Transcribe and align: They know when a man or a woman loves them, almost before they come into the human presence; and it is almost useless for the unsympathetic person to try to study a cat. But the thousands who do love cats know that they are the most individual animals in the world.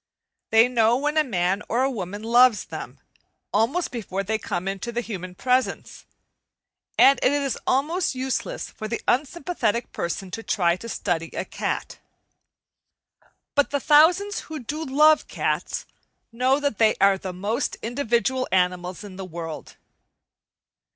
They 0.49 0.67
know 0.67 0.97
when 0.97 1.15
a 1.15 1.23
man 1.23 1.61
or 1.69 1.83
a 1.83 1.91
woman 1.91 2.23
loves 2.23 2.65
them, 2.65 2.99
almost 3.53 3.91
before 3.91 4.23
they 4.23 4.39
come 4.39 4.67
into 4.67 4.91
the 4.91 4.99
human 5.01 5.35
presence; 5.35 6.07
and 6.97 7.19
it 7.21 7.31
is 7.31 7.55
almost 7.67 8.15
useless 8.15 8.71
for 8.71 8.87
the 8.87 8.99
unsympathetic 9.07 9.91
person 9.91 10.31
to 10.31 10.41
try 10.41 10.75
to 10.75 10.89
study 10.89 11.29
a 11.35 11.45
cat. 11.45 11.99
But 13.53 13.69
the 13.69 13.79
thousands 13.79 14.39
who 14.49 14.57
do 14.57 14.83
love 14.83 15.27
cats 15.27 15.85
know 16.31 16.59
that 16.59 16.79
they 16.79 16.95
are 16.99 17.19
the 17.19 17.31
most 17.31 17.77
individual 17.83 18.47
animals 18.51 19.03
in 19.03 19.17
the 19.17 19.23
world. 19.25 19.75